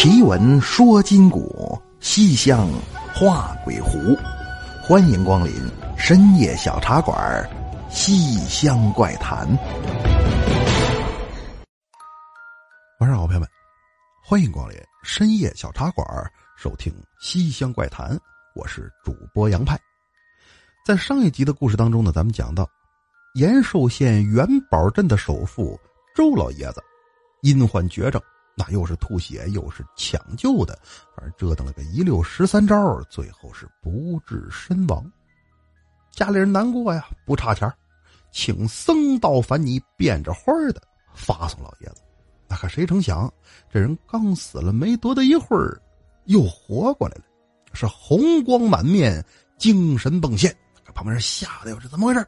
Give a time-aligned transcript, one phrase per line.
[0.00, 2.68] 奇闻说今古，西厢
[3.12, 3.98] 画鬼狐。
[4.80, 5.52] 欢迎光临
[5.96, 7.18] 深夜小茶馆
[7.92, 9.44] 《西厢怪谈》。
[13.00, 13.48] 晚上好，朋友们，
[14.24, 16.06] 欢迎光临深夜小茶馆，
[16.56, 18.16] 收听《西厢怪谈》。
[18.54, 19.76] 我是主播杨派。
[20.86, 22.64] 在上一集的故事当中呢，咱们讲到
[23.34, 25.76] 延寿县元宝镇的首富
[26.14, 26.80] 周老爷子
[27.42, 28.22] 因患绝症。
[28.58, 30.76] 那又是吐血，又是抢救的，
[31.14, 35.08] 反正折腾了个一溜十三招，最后是不治身亡。
[36.10, 37.72] 家里人难过呀，不差钱
[38.32, 40.82] 请僧道凡尼变着花的
[41.14, 42.02] 发送老爷子。
[42.48, 43.32] 那可谁成想，
[43.70, 45.80] 这人刚死了没多大一会儿，
[46.24, 47.22] 又活过来了，
[47.74, 49.24] 是红光满面，
[49.56, 50.52] 精神迸现。
[50.94, 52.26] 旁边人吓得，这怎么回事？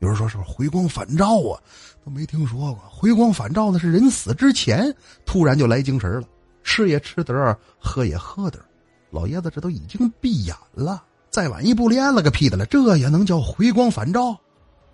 [0.00, 1.60] 有人说是不是回光返照啊？
[2.04, 4.94] 都没听说过回光返照的是人死之前
[5.26, 6.26] 突然就来精神了，
[6.62, 8.58] 吃也吃得，喝也喝得。
[9.10, 14.38] 老爷子这都已经闭眼了，再晚一步连了个屁的了，这也能叫回光返照？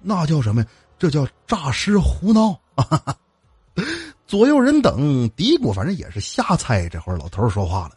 [0.00, 0.64] 那叫什么？
[0.98, 2.58] 这叫诈尸胡闹！
[4.26, 6.88] 左右人等嘀咕，反正也是瞎猜。
[6.88, 7.92] 这会儿老头说话了：“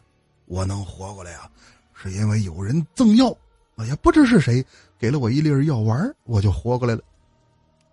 [0.46, 1.48] 我能活过来啊，
[1.94, 3.34] 是因为有人赠药。”
[3.76, 4.64] 哎呀，不知是谁
[4.98, 7.02] 给了我一粒药丸，我就活过来了。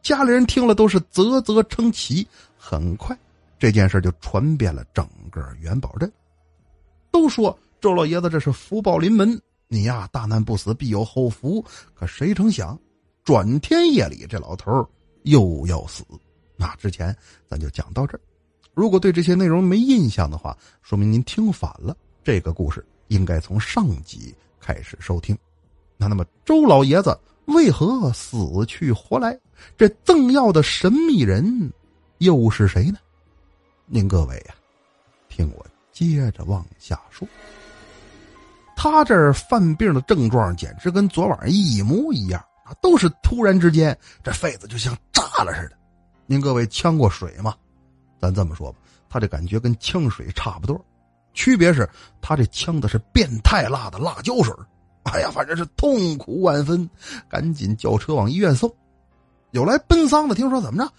[0.02, 2.28] 家里人听了都是啧啧称奇。
[2.58, 3.18] 很快，
[3.60, 6.12] 这件事就传遍了整个元宝镇，
[7.12, 11.64] 都说周老爷子这是福报临门，你呀大难不死必有后福。
[11.94, 12.80] 可谁成想，
[13.24, 14.88] 转天夜里这老头
[15.24, 16.04] 又要死。
[16.56, 17.16] 那之前
[17.48, 18.22] 咱就讲到这儿。
[18.74, 21.96] 如果对这些内容没印象的话，说明您听反了。
[22.24, 25.38] 这个故事应该从上集开始收听。
[25.98, 29.38] 那那么周老爷子为何死去活来？
[29.78, 31.72] 这赠药的神秘人
[32.18, 32.98] 又是谁呢？
[33.86, 34.54] 您各位呀，
[35.30, 37.28] 听我接着往下说。
[38.76, 45.78] 他这犯病的症状简直跟昨晚一模一样啊，都是突然之间这肺子就像炸了似的。
[46.26, 47.56] 您各位呛过水吗？
[48.20, 50.84] 咱这么说吧，他这感觉跟呛水差不多，
[51.34, 51.90] 区别是
[52.22, 54.54] 他这呛的是变态辣的辣椒水
[55.06, 56.90] 哎呀，反正是痛苦万分，
[57.30, 58.72] 赶紧叫车往医院送。
[59.52, 60.92] 有来奔丧的，听说怎么着，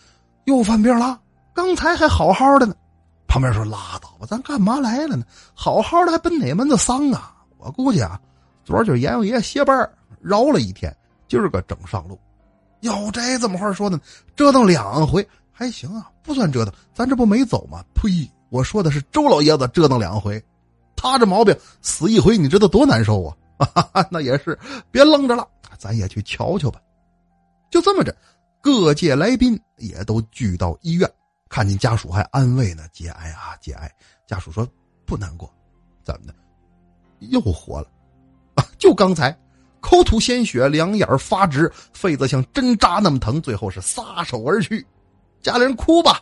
[0.44, 1.20] 又犯病了？
[1.52, 2.74] 刚才还好好的呢。
[3.26, 5.24] 旁边说拉倒吧，咱干嘛来了呢？
[5.54, 7.34] 好好的还奔哪门子丧啊？
[7.58, 8.18] 我估计啊，
[8.64, 9.76] 昨儿就阎王爷歇班
[10.20, 10.96] 饶了一天，
[11.28, 12.18] 今儿个整上路。
[12.80, 14.00] 哟，这怎么话说呢？
[14.36, 16.72] 折腾两回还行啊，不算折腾。
[16.94, 17.82] 咱这不没走吗？
[17.94, 18.30] 呸！
[18.48, 20.42] 我说的是周老爷子折腾两回，
[20.94, 23.36] 他这毛病死一回，你知道多难受啊？
[23.58, 24.58] 哈 哈那也是，
[24.90, 25.46] 别愣着了，
[25.78, 26.80] 咱也去瞧瞧吧。
[27.70, 28.14] 就这么着，
[28.60, 31.10] 各界来宾也都聚到医院，
[31.48, 33.90] 看见家属还安慰呢：“节哀啊，节哀。”
[34.26, 34.66] 家属说
[35.06, 35.52] ：“不难过，
[36.04, 36.34] 怎么的？
[37.20, 37.88] 又活了？
[38.54, 39.36] 啊， 就刚才，
[39.80, 44.86] 口吐鲜血，两眼发直，肺子像针扎那么疼，最后是撒手而去。
[45.42, 46.20] 家里人哭吧，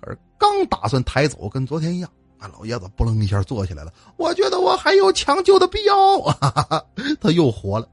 [0.00, 2.10] 而刚打算抬走，跟昨天一样。”
[2.48, 6.82] 老爷子扑棱一下坐起来了，我觉得我还有抢救的必要啊！
[7.20, 7.88] 他又活了。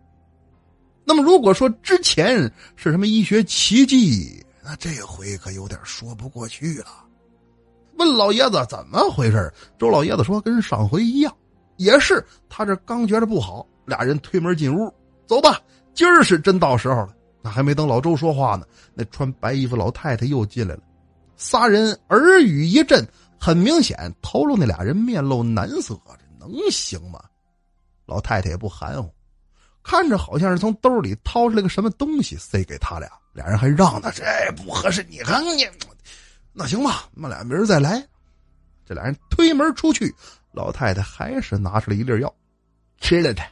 [1.05, 2.39] 那么如果说之前
[2.75, 6.85] 是什么医学奇迹，那这回可有点说不过去了。
[7.97, 11.35] 问老爷子怎么回事周老爷子说跟上回一样，
[11.77, 14.93] 也是他这刚觉着不好，俩人推门进屋，
[15.27, 15.59] 走吧，
[15.93, 17.09] 今儿是真到时候了。
[17.41, 20.81] 那还没等老周说话呢，那穿白衣服老太太又进来了，
[21.37, 23.07] 仨人耳语一阵。
[23.39, 27.23] 很明显，头颅那俩人面露难色，这能行吗？
[28.05, 29.13] 老太太也不含糊，
[29.83, 34.23] 看着好像是从兜里掏出来个什么东西塞给他俩，俩人还让他这
[34.57, 35.03] 不合适。
[35.09, 35.67] 你看你，
[36.51, 38.05] 那行吧，那俩明儿再来。
[38.85, 40.13] 这俩人推门出去，
[40.51, 42.35] 老太太还是拿出了一粒药，
[42.99, 43.45] 吃了它。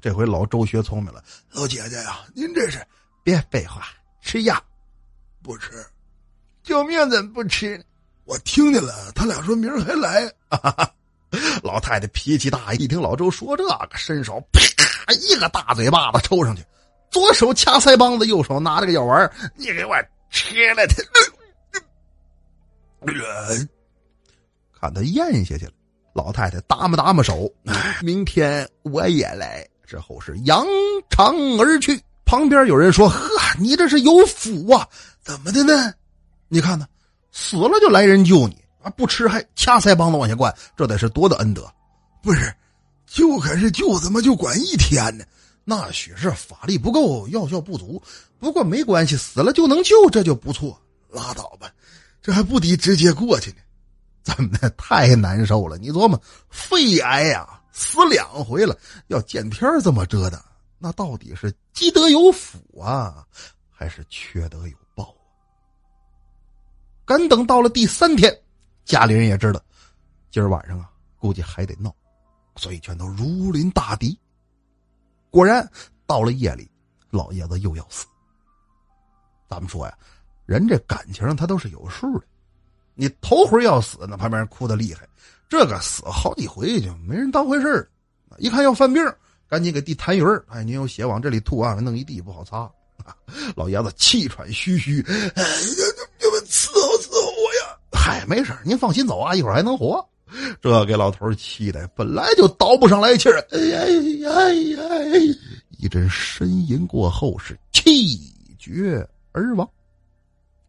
[0.00, 2.86] 这回老周学聪明了，老姐姐呀，您这是
[3.24, 3.82] 别废话，
[4.20, 4.56] 吃药
[5.42, 5.84] 不吃，
[6.62, 7.84] 救命怎么不吃？
[8.26, 10.30] 我听见了，他俩说明儿还来。
[11.62, 14.60] 老太太脾气大，一听老周说这个，伸手啪
[15.14, 16.62] 一个大嘴巴子抽上去，
[17.10, 19.94] 左手掐腮帮子，右手拿着个药丸，你给我
[20.30, 20.96] 吃了它。
[24.80, 25.72] 看他咽下去了，
[26.12, 27.52] 老太太打么打么手，
[28.02, 29.66] 明天我也来。
[29.86, 30.66] 之后是扬
[31.08, 32.00] 长而去。
[32.24, 33.28] 旁边有人说：“呵，
[33.60, 34.88] 你这是有福啊？
[35.22, 35.94] 怎么的呢？
[36.48, 36.84] 你看呢？”
[37.38, 38.88] 死了就来人救你啊！
[38.96, 41.70] 不吃还掐腮帮子往下灌，这得是多大恩德？
[42.22, 42.50] 不是，
[43.06, 45.24] 救可是救，怎么就管一天呢？
[45.62, 48.02] 那许是法力不够，药效不足。
[48.38, 50.80] 不过没关系，死了就能救，这就不错。
[51.10, 51.70] 拉倒吧，
[52.22, 53.58] 这还不抵直接过去呢。
[54.22, 54.70] 怎么的？
[54.70, 55.76] 太难受了！
[55.76, 56.18] 你琢磨，
[56.48, 58.74] 肺癌呀，死两回了，
[59.08, 60.40] 要见天这么折腾，
[60.78, 63.26] 那到底是积德有福啊，
[63.70, 64.74] 还是缺德有
[67.06, 67.28] 敢？
[67.28, 68.36] 等到了第三天，
[68.84, 69.62] 家里人也知道，
[70.30, 71.94] 今儿晚上啊，估计还得闹，
[72.56, 74.18] 所以全都如临大敌。
[75.30, 75.66] 果然，
[76.06, 76.70] 到了夜里，
[77.10, 78.06] 老爷子又要死。
[79.48, 79.96] 咱们说呀，
[80.44, 82.26] 人这感情他都是有数的。
[82.94, 85.04] 你头回要死，那旁边哭的厉害；
[85.48, 87.88] 这个死好几回就没人当回事
[88.38, 89.02] 一看要犯病，
[89.48, 92.70] 赶紧给递痰盂哎，您有血往这里吐啊，弄一地不好擦。
[93.54, 95.00] 老爷子气喘吁吁
[95.36, 95.84] ：“哎呀，
[96.18, 100.08] 你们伺候伺候我呀！”嗨，没事您放心走啊，一会儿还能活。
[100.62, 103.44] 这给老头气的，本来就倒不上来气儿。
[103.50, 103.84] 哎呀
[104.20, 104.78] 呀呀！
[105.76, 108.16] 一阵呻吟过后，是气
[108.60, 109.04] 绝。
[109.32, 109.68] 而亡，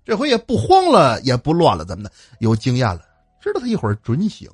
[0.04, 2.12] 这回也不慌了，也不乱了，怎么的？
[2.40, 3.02] 有经验了，
[3.40, 4.50] 知道他一会儿准醒。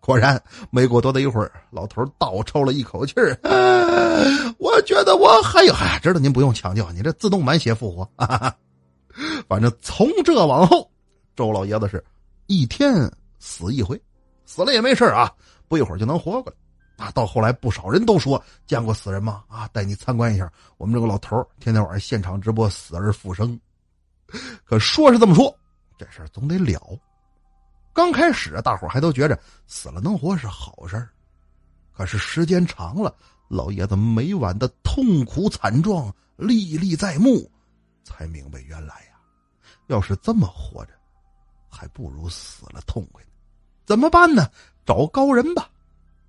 [0.00, 3.38] 果然，没过多大一会儿，老头倒抽了一口气儿。
[4.58, 8.10] 我觉得我还有，哎，知道您不用抢救，你这自动满血复活。
[9.48, 10.90] 反正从这往后，
[11.38, 12.04] 周老爷子是
[12.48, 13.08] 一天
[13.38, 13.96] 死一回，
[14.44, 15.32] 死了也没事啊，
[15.68, 17.06] 不一会儿就能活过来。
[17.06, 19.44] 啊，到后来不少人都说见过死人吗？
[19.46, 23.56] 啊，带你参观一下我们这个老头天天晚上现场直播死而复生。
[24.64, 25.56] 可说是这么说，
[25.96, 26.98] 这事儿总得了。
[27.92, 29.38] 刚开始啊大伙还都觉着
[29.68, 31.08] 死了能活是好事儿，
[31.92, 33.14] 可是时间长了，
[33.46, 37.48] 老爷子每晚的痛苦惨状历历在目，
[38.02, 39.20] 才明白原来呀，
[39.86, 40.97] 要是这么活着，
[41.68, 43.30] 还不如死了痛快呢。
[43.86, 44.50] 怎么办呢？
[44.84, 45.70] 找高人吧。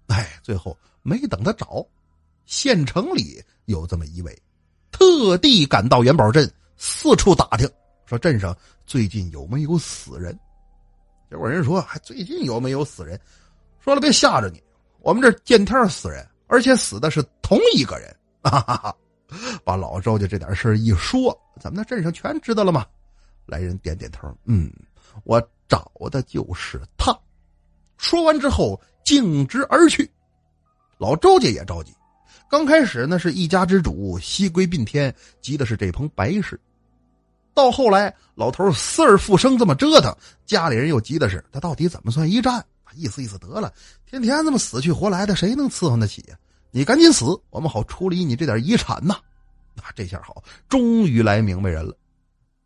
[0.08, 1.86] 哎，最后没等他找，
[2.46, 4.42] 县城里有这么一位，
[4.92, 7.70] 特地赶到元宝镇，四处打听，
[8.06, 8.56] 说镇上
[8.86, 10.38] 最近有没有死人。
[11.30, 13.20] 结果人说，还最近有没有死人？
[13.80, 14.62] 说了别吓着你，
[15.00, 18.16] 我们这见天死人，而且死的是同一个人。
[18.42, 18.96] 哈哈哈！
[19.64, 22.86] 把老周家这点事一说，咱们那镇上全知道了吗？
[23.46, 24.72] 来人点点头，嗯，
[25.24, 27.18] 我找的就是他。
[27.98, 28.80] 说完之后。
[29.06, 30.08] 径直而去，
[31.00, 31.92] 老周家也着急。
[32.48, 35.12] 刚开始那是一家之主，西归并天，
[35.42, 36.60] 急的是这棚白事。
[37.56, 40.16] 到后来，老头死而复生，这么折腾，
[40.46, 42.64] 家里人又急的是他到底怎么算一战？
[42.94, 43.74] 意思意思得了，
[44.06, 46.38] 天天这么死去活来的，谁能伺候得起呀？
[46.70, 49.16] 你赶紧死，我们好处理你这点遗产呐！
[49.74, 51.98] 那这下好，终于来明白人了。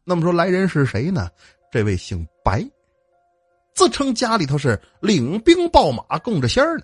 [0.03, 1.29] 那么说来人是谁呢？
[1.71, 2.63] 这位姓白。
[3.73, 6.83] 自称家里头是领兵报马供着仙儿呢，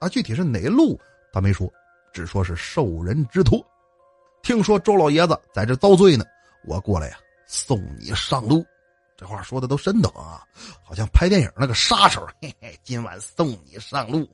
[0.00, 0.98] 啊，具体是哪路
[1.32, 1.72] 他没说，
[2.12, 3.64] 只说是受人之托。
[4.42, 6.24] 听说周老爷子在这遭罪呢，
[6.66, 8.64] 我过来呀，送你上路。
[9.16, 10.42] 这话说的都深疼啊，
[10.82, 14.28] 好像拍电影那个杀手，嘿嘿，今晚送你上路。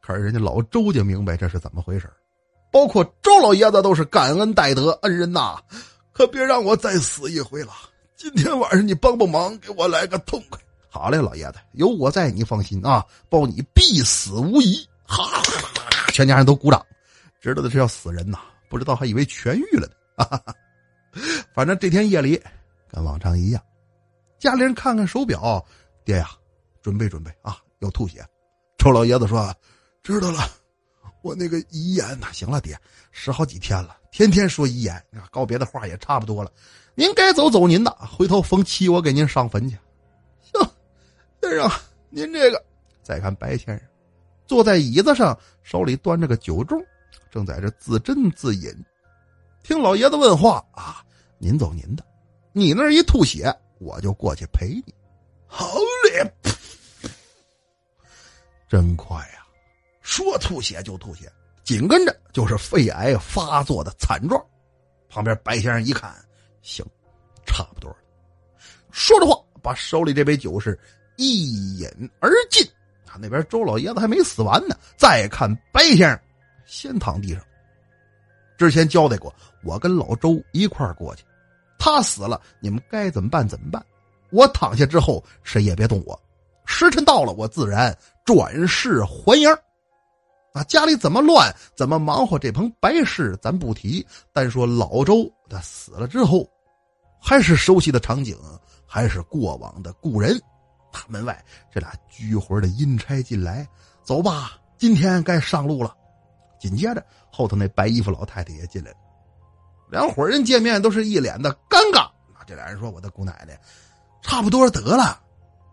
[0.00, 2.10] 可是人家老周家明白这是怎么回事
[2.72, 5.58] 包括周老爷子都是感恩戴德恩人呐，
[6.12, 7.72] 可别让我再死一回了。
[8.16, 10.60] 今天晚上你帮帮忙，给我来个痛快。
[10.88, 14.88] 好嘞，老爷子，有我在，你放心啊，保你必死无疑。
[15.04, 15.42] 哈，
[16.12, 16.84] 全家人都鼓掌。
[17.40, 18.38] 知道的是要死人呐，
[18.68, 19.94] 不知道还以为痊愈了呢。
[20.16, 20.54] 哈 哈
[21.52, 22.40] 反正这天夜里
[22.88, 23.62] 跟往常一样，
[24.38, 25.64] 家里人看看手表，
[26.04, 26.30] 爹呀，
[26.82, 28.24] 准备准备啊，要吐血。
[28.78, 29.52] 臭老爷子说
[30.02, 30.48] ：“知道了，
[31.24, 32.78] 我那个遗言呐，行了，爹，
[33.10, 36.52] 十好几天了，天天说遗言，告别的话也差不多了。”
[36.94, 39.74] 您该走走您的，回头逢七我给您上坟去。
[40.52, 40.70] 行，
[41.40, 41.70] 先生，
[42.10, 42.62] 您这个
[43.02, 43.80] 再看白先生，
[44.46, 46.78] 坐在椅子上，手里端着个酒盅，
[47.30, 48.70] 正在这自斟自饮。
[49.62, 51.02] 听老爷子问话啊，
[51.38, 52.04] 您走您的，
[52.52, 54.94] 你那一吐血，我就过去陪你。
[55.46, 55.74] 好
[56.12, 56.30] 嘞，
[58.68, 59.43] 真快呀！
[60.14, 61.28] 说吐血就吐血，
[61.64, 64.40] 紧跟着就是肺癌发作的惨状。
[65.08, 66.14] 旁边白先生一看。
[66.62, 66.86] 行，
[67.44, 67.96] 差不多了。
[68.92, 70.78] 说着话，把手里这杯酒是
[71.16, 71.88] 一饮
[72.20, 72.64] 而尽。
[73.08, 74.76] 啊，那边周老爷子还没死完呢。
[74.96, 76.20] 再看白先生，
[76.64, 77.42] 先躺地上。
[78.56, 81.24] 之前交代过，我跟老周一块过去。
[81.76, 83.84] 他死了，你们该怎么办怎么办。
[84.30, 86.18] 我躺下之后，谁也别动我。
[86.66, 87.92] 时辰到了，我自然
[88.24, 89.58] 转世还阳。
[90.54, 94.06] 啊，家里怎么乱，怎么忙活这棚白事，咱不提。
[94.32, 96.48] 单说老周他死了之后。
[97.26, 98.38] 还是熟悉的场景，
[98.86, 100.38] 还是过往的故人。
[100.92, 101.42] 大门外，
[101.72, 103.66] 这俩拘魂的阴差进来，
[104.02, 105.96] 走吧，今天该上路了。
[106.60, 108.96] 紧接着，后头那白衣服老太太也进来了。
[109.90, 112.06] 两伙人见面都是一脸的尴尬。
[112.46, 113.58] 这俩人说：“我的姑奶奶，
[114.20, 115.18] 差不多得了，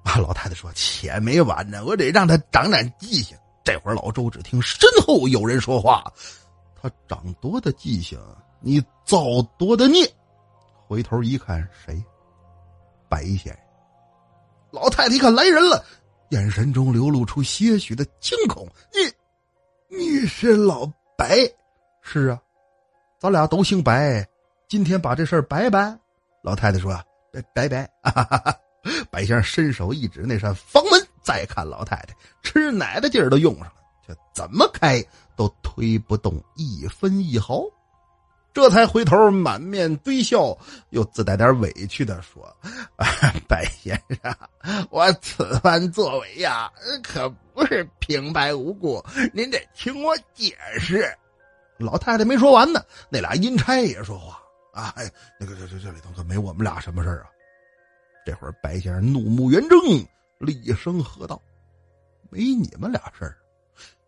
[0.05, 3.37] 啊， 老太太说：“且没完呢，我得让他长长记性。”
[3.71, 6.11] 这会儿，老周只听身后有人说话
[6.75, 8.19] ：“他长多的记性，
[8.59, 10.05] 你造多的孽。”
[10.87, 12.03] 回头一看，谁？
[13.07, 13.57] 白先生。
[14.71, 15.85] 老太太一看来人了，
[16.31, 18.67] 眼神中流露出些许的惊恐
[19.89, 20.85] ：“你，你是老
[21.17, 21.49] 白？
[22.01, 22.41] 是啊，
[23.19, 24.27] 咱俩都姓白。
[24.67, 25.97] 今天把这事儿摆摆。”
[26.43, 26.91] 老太太说
[27.31, 27.89] ：“拜拜拜。”
[29.09, 30.83] 白先生伸手一指那扇房，
[31.21, 33.73] 再看老太太吃奶的劲儿都用上了，
[34.05, 35.03] 却怎么开
[35.35, 37.63] 都推不动一分一毫，
[38.53, 40.57] 这才回头满面堆笑，
[40.89, 42.53] 又自带点委屈的说
[43.47, 44.35] ：“白先生，
[44.89, 46.71] 我此番作为呀，
[47.03, 51.05] 可不是平白无故，您得听我解释。”
[51.77, 54.39] 老太太没说完呢，那俩阴差也说话
[54.73, 54.93] ：“啊，
[55.39, 57.25] 那个这这这里头可没我们俩什么事啊。”
[58.23, 59.79] 这会儿，白先生怒目圆睁，
[60.41, 61.41] 厉声喝道
[62.29, 63.37] ：“没你们俩事儿，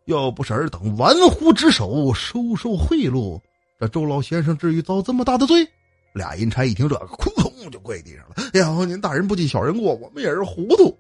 [0.06, 3.40] 要不是尔等玩忽职守，收受贿赂，
[3.80, 5.68] 这周老先生至于遭这么大的罪？”
[6.14, 8.36] 俩阴差一听这个，哐哐就跪地上了。
[8.54, 10.98] “哎呀，您大人不计小人过，我们也是糊涂。”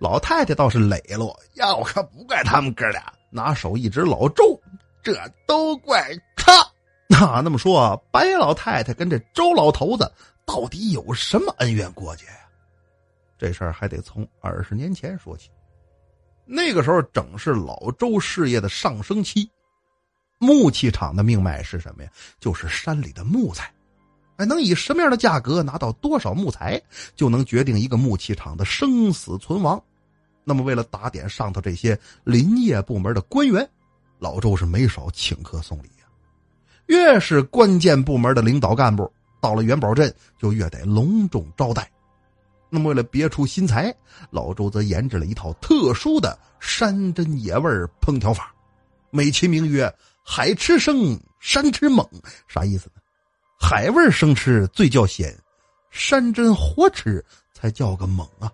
[0.00, 4.58] 老太太倒是磊落：“要，可不怪他们哥俩。”拿手一指老周
[5.04, 5.14] ：“这
[5.46, 6.66] 都怪他。”
[7.08, 10.10] 那那么说，白老太太跟这周老头子。
[10.44, 12.47] 到底有什么恩怨过节呀？
[13.38, 15.48] 这事儿还得从二十年前说起。
[16.44, 19.50] 那个时候正是老周事业的上升期，
[20.38, 22.10] 木器厂的命脉是什么呀？
[22.40, 23.72] 就是山里的木材。
[24.36, 26.80] 哎，能以什么样的价格拿到多少木材，
[27.16, 29.82] 就能决定一个木器厂的生死存亡。
[30.44, 33.68] 那么，为了打点上头这些林业部门的官员，
[34.18, 36.06] 老周是没少请客送礼呀。
[36.86, 39.12] 越是关键部门的领导干部。
[39.40, 41.90] 到了元宝镇，就越得隆重招待。
[42.70, 43.94] 那么，为了别出心裁，
[44.30, 47.70] 老周则研制了一套特殊的山珍野味
[48.00, 48.54] 烹调法，
[49.10, 52.06] 美其名曰“海吃生，山吃猛”。
[52.46, 53.00] 啥意思呢？
[53.58, 55.34] 海味生吃最叫鲜，
[55.90, 58.52] 山珍活吃才叫个猛啊！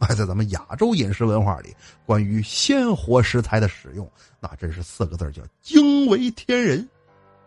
[0.00, 6.86] 哎，在咱们亚洲饮食文化里，关于鲜活食材的使用，那真是四个字叫惊为天人。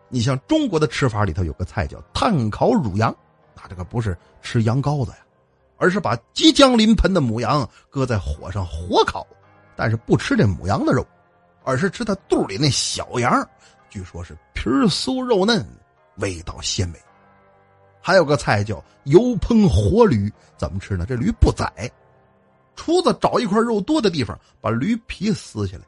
[0.10, 3.16] 你像中国的吃法里头有个菜叫炭烤乳羊，
[3.56, 5.18] 那这个不是吃羊羔子呀，
[5.78, 9.26] 而是把即将临盆的母羊搁在火上火烤，
[9.76, 11.06] 但是不吃这母羊的肉，
[11.64, 13.48] 而是吃它肚里那小羊，
[13.90, 15.66] 据说是皮酥肉嫩，
[16.18, 17.00] 味道鲜美。
[18.02, 21.06] 还有个菜叫油烹活驴，怎么吃呢？
[21.06, 21.92] 这驴不宰，
[22.76, 25.84] 厨子找一块肉多的地方，把驴皮撕下来，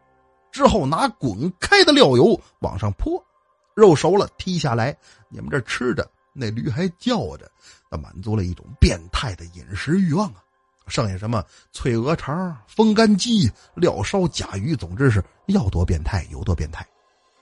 [0.52, 3.24] 之后拿滚开的料油往上泼。
[3.74, 4.94] 肉熟了，剔下来，
[5.30, 7.50] 你们这吃着，那驴还叫着，
[7.90, 10.44] 那满足了一种变态的饮食欲望啊！
[10.88, 16.88] 剩下什么脆鹅肠、风干鸡、料烧甲鱼，总之是要多变态有多变态。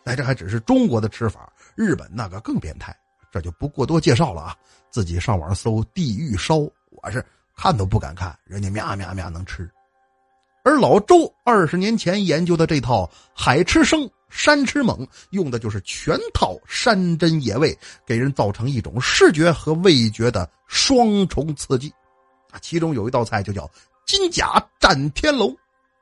[0.04, 2.96] 哎，这还只是中国的吃法，日本那个更变态，
[3.32, 4.56] 这就不过多介绍了啊！
[4.90, 6.58] 自己上网搜“地狱烧”，
[6.92, 7.24] 我是
[7.56, 9.70] 看都不敢看，人家喵喵喵能吃。
[10.64, 14.10] 而老周二十年前研究的这套海吃生。
[14.30, 21.90] 山吃猛用的就是全套山珍野味，给人造成一种视觉和味觉的双重刺激。
[22.52, 23.70] 啊，其中有一道菜就叫
[24.06, 25.56] 金甲战天龙，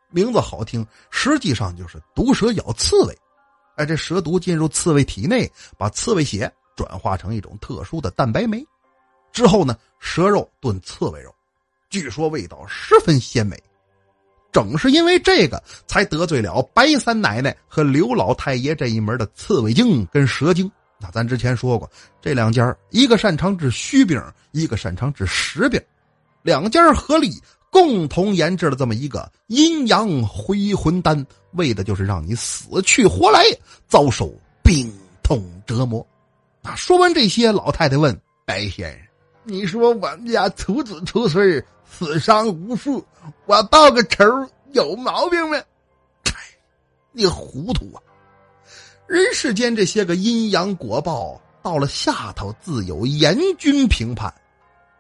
[0.10, 3.18] 名字好听，实际上就是毒蛇咬刺猬。
[3.76, 8.66] 哎，这蛇毒进入刺猬体内，把刺猬血转化成一种特殊的蛋白酶，
[9.32, 11.34] 之后呢，蛇肉炖刺猬肉，
[11.90, 13.62] 据说味道十分鲜美。
[14.56, 20.72] 正是因为这个，才得罪了白三奶奶和刘老太爷这一门的刺猬精跟蛇精。
[20.98, 24.18] 那咱之前说过，这两家一个擅长治虚病，
[24.52, 25.82] 一个擅长治实病，
[26.42, 27.30] 两家合力
[27.70, 33.44] 共同研制了这么一个阴阳回魂丹，为的就是让你死去活来，
[33.90, 34.34] 遭受
[34.64, 34.90] 病
[35.22, 36.08] 痛折磨。
[36.62, 39.00] 那说完这些，老太太问白先生
[39.48, 43.06] ：“你说我们家徒子徒孙死伤无数，
[43.46, 44.26] 我报个仇
[44.72, 45.64] 有毛病没？
[47.12, 48.02] 你糊涂啊！
[49.08, 54.34] 人世间这些个阴阳果报，到了下头自有严君评判。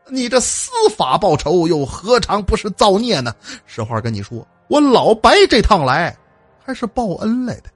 [0.08, 3.36] 你这司法报仇，又何尝不是造孽呢？
[3.66, 6.16] 实话跟你说，我老白这趟来，
[6.64, 7.70] 还是报恩来的。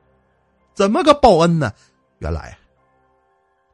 [0.75, 1.73] 怎么个报恩呢？
[2.19, 2.55] 原来，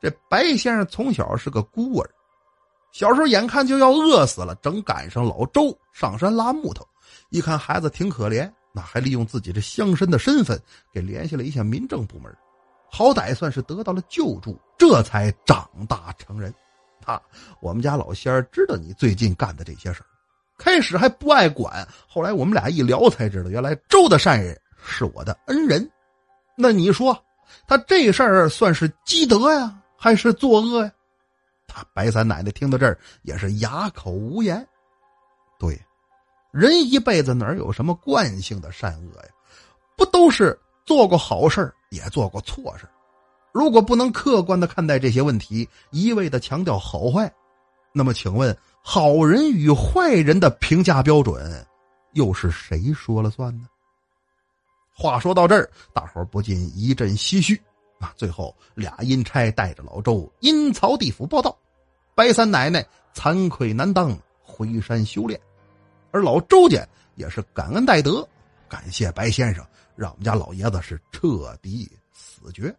[0.01, 2.09] 这白先生从小是个孤儿。
[2.95, 6.87] 小时候眼看就要饿死了，正赶上老周上山拉木头，
[7.29, 10.57] 一看孩子挺可怜，那还利用自己这乡绅的身份
[10.93, 12.33] 给联系了一下民政部门，
[12.89, 16.53] 好歹算是得到了救助，这才长大成人。
[17.03, 17.21] 啊，
[17.59, 20.07] 我们家老仙儿知道你最近干的这些事儿，
[20.57, 25.85] 开始还不爱管，后来我们俩一聊才知道，原来周的善人是我的恩人。
[26.55, 27.21] 那你说，
[27.67, 30.91] 他这事儿算是积德呀，还是作恶呀？
[31.75, 34.65] 他白三奶奶听到这儿也是哑口无言。
[35.59, 35.77] 对，
[36.51, 39.29] 人一辈子哪有什么惯性的善恶呀？
[39.97, 42.87] 不都是做过好事也做过错事
[43.51, 47.29] 如果不能客观的看待这些问题，一味的强调好坏，
[47.91, 51.65] 那么请问，好人与坏人的评价标准，
[52.13, 53.67] 又是谁说了算呢？
[54.93, 57.61] 话说到这儿，大伙不禁一阵唏嘘
[57.99, 58.13] 啊！
[58.15, 61.57] 最后，俩阴差带着老周阴曹地府报道，
[62.15, 65.37] 白三奶奶惭愧难当，回山修炼，
[66.11, 66.81] 而老周家
[67.15, 68.25] 也是感恩戴德，
[68.69, 69.65] 感谢白先生，
[69.97, 72.73] 让我们家老爷子是彻底死绝。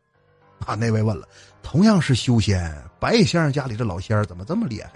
[0.64, 1.28] 啊，那位问了，
[1.62, 4.90] 同样是修仙，白先生家里这老仙儿怎么这么厉害，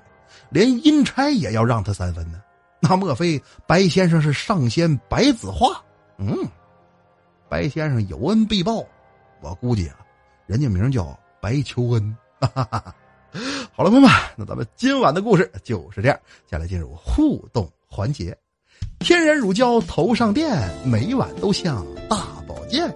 [0.49, 2.42] 连阴差也要让他三分呢？
[2.80, 5.85] 那莫非白先生是上仙白子画？
[6.16, 6.35] 嗯，
[7.47, 8.82] 白先生有恩必报，
[9.42, 9.99] 我估计啊，
[10.47, 12.16] 人家名叫白求恩。
[12.40, 12.94] 哈哈哈
[13.72, 18.36] 好了，朋友们，那咱们今晚的故事就是这样，接下来进入互动环节。
[18.98, 22.26] 天然乳胶头上垫，每晚都像大。
[22.70, 22.88] 见，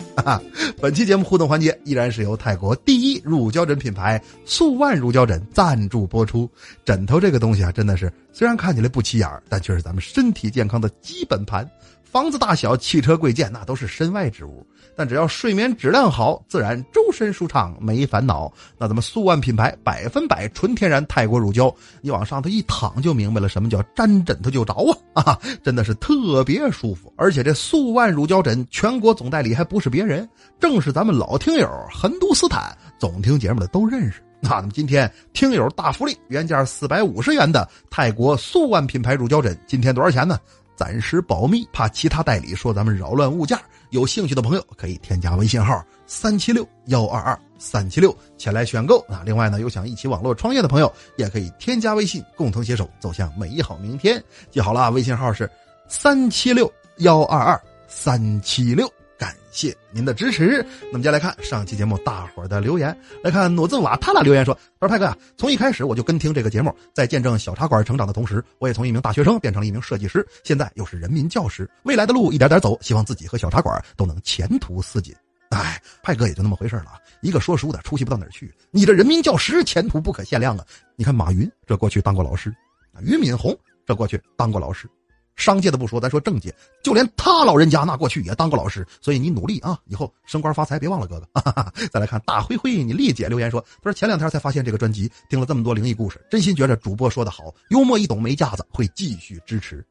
[0.81, 6.49] 本期节目互动环节依然是由泰国第一乳胶枕品牌素万乳胶枕赞助播出。
[6.85, 11.69] 枕头这个东西啊，真的是虽然看起来不起眼但却是咱们身体健康的基本盘。
[12.15, 14.65] 房子大小、汽车贵贱，那都是身外之物。
[14.95, 18.53] 但只要睡眠质量好，自然周身舒畅，没烦恼。
[18.79, 24.73] 那咱们素万品牌百分百纯天然泰国乳胶，你往上头一躺就明白了，什么叫沾枕头就着
[25.13, 25.23] 啊！
[25.27, 27.13] 啊，真的是特别舒服。
[27.17, 30.29] 而且这素万乳胶枕全国总代理还不是别人，
[30.61, 34.23] 正是咱们老听友横都斯坦，总听节目的都认识。
[34.41, 40.39] 那咱们今天听友大福利，原价四百五十元的泰国素万品牌乳胶枕，今天多少钱呢？
[40.77, 43.61] 暂时保密，怕其他代理说咱们扰乱物价。
[43.91, 49.23] 有兴趣的朋友可以添加微信号三七六幺二二三七六前来选购啊。
[49.25, 54.23] 另外呢，有想一起网络创业的朋友，也可以添加微信，共同携手走向美好明天。
[54.51, 55.49] 记好了，微信号是
[55.89, 58.93] 三七六幺二二三七六。
[59.25, 60.63] 感谢您的支持。
[60.93, 71.67] 那么接下来看上期节目大伙儿的留言，来看诺兹瓦塔拉留言说：“他说派哥啊，从一开始我就跟听这个节目，在见证小茶馆成长的同时，我也从一名大学生变成了一名设计师，现在又是人民教师。
[71.85, 75.15] 未来的路一点点走，希望自己和小茶馆都能前途似锦。”
[75.49, 80.67] 哎，派哥也就那么回事了，一个说书的出息不到哪儿去，你这人民教师前途不可限量啊！
[80.97, 82.55] 你看马云这过去当过老师，
[83.01, 83.57] 俞敏洪
[83.87, 84.87] 这过去当过老师。
[85.37, 91.53] 商界的不说，咱说政界，就连他老人家那过去也当过老师，所以你努力啊，以后升官发财别忘了哥哥。
[91.93, 99.85] 再来看大灰灰，你丽姐留言说，她说前两天才发现这个专辑，听了这么多灵异故事，真心觉着主播说的好，幽默易懂没架子，会继续支持。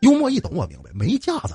[0.00, 1.54] 幽默易懂我明白，没架子。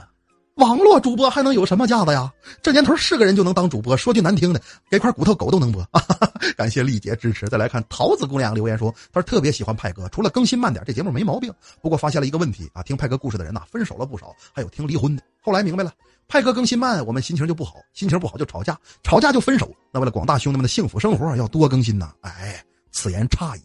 [0.56, 2.32] 网络主播还能有什么架子呀？
[2.62, 5.86] 这年头是个人就能当主播，说句难听的，给块骨头狗都能播。
[6.58, 7.48] 感谢丽姐支持。
[7.48, 11.52] 再来看桃子姑娘留言说，她说特别喜欢派哥，除了更新慢点，这节目没毛病。
[11.82, 15.24] 不过发现了一个问题啊，听派哥故事的人呐，分手了不少，还有听离婚的。
[15.42, 15.94] 后来明白了，
[16.28, 19.74] 派哥更新慢，我们心情就不好，心情不好就吵架，吵架就分手。
[19.92, 22.12] 那为了广大兄弟们的幸福生活，要多更新呐。
[22.22, 22.62] 哎，
[22.92, 23.62] 此言差矣。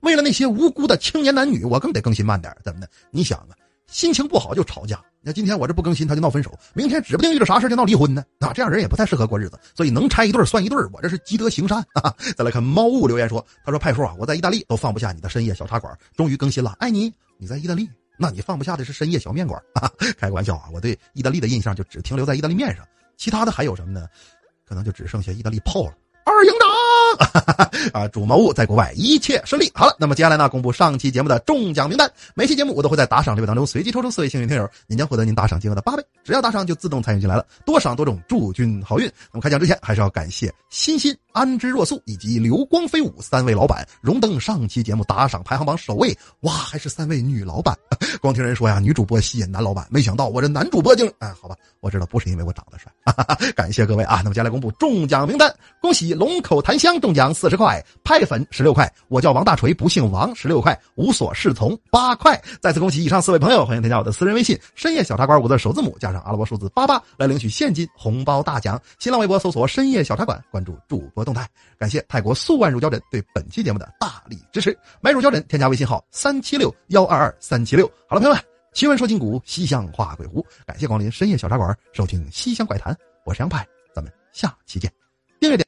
[0.00, 2.54] 为了那些无辜的青年男女，我更得更新慢点。
[2.62, 2.88] 怎么的？
[3.10, 3.56] 你想啊？
[3.90, 8.24] 心情不好就吵架，那今天我这不更新他就闹分手，明天指不定遇着啥事就闹离婚呢。
[8.40, 12.14] 啊，这样人也不太适合过日子，所以能拆一对算一对我这是积德行善啊。
[12.36, 17.12] 再来看猫物留言说，他说派叔啊，我在意大利都放不下你的深夜小茶馆，终于更新了，爱你。
[17.38, 19.90] 你在意大利，那你放不下的是深夜小面馆啊？
[20.18, 22.84] 开个玩笑啊，我对意大利的印象就只停留在意大利面上，
[23.16, 24.06] 其他的还有什么呢？
[24.66, 25.92] 可能就只剩下意大利炮了。
[26.24, 26.75] 二营长。
[27.92, 28.06] 啊！
[28.08, 29.70] 主谋物在国外一切顺利。
[29.74, 32.10] 好了，那么接下来呢，公布上期节目的中奖名单。
[32.34, 36.04] 每期节目我都会在打赏列表当中随机抽出四位幸运听友，您将获得您打赏金额的八倍。
[36.24, 39.06] 只要打赏就自动参与进来了，多赏多种，祝君好运。
[39.32, 46.16] 那么开奖之前，还是要感谢欣欣、安之若素以及流光飞舞三位老板荣登上期节目打赏排行榜首位。
[46.40, 47.76] 哇，还是三位女老板。
[48.20, 51.10] 光听人说呀，女主播吸引男老板，没想到我这男主播竟……
[51.18, 52.90] 哎，好吧，我知道不是因为我长得帅。
[53.54, 54.20] 感谢各位啊！
[54.24, 56.96] 那么接下来公布中奖名单，恭喜龙口檀香。
[57.06, 62.36] 中奖四十块，拍粉十六块，我叫王大锤，不姓王，十六块，无所适从八块。
[62.60, 68.80] 再次恭喜以上四位朋友，欢迎添加我的私人微信“深夜小茶馆”五字首字母加上阿拉伯数字八八来领取现金红包大奖。
[68.98, 71.48] 新浪微博搜索“深夜小茶馆”，关注主播动态。
[71.78, 74.76] 感谢泰国素万乳胶枕对本期节目的大力支持。
[75.00, 77.86] 买乳胶枕添加微信号三七六幺二二三七六。
[78.08, 80.44] 好了，朋友们，奇闻说今古，西厢画鬼狐。
[80.66, 82.92] 感谢光临深夜小茶馆，收听西厢怪谈。
[83.24, 83.64] 我是杨派，
[83.94, 84.90] 咱们下期见。
[85.38, 85.64] 订阅点。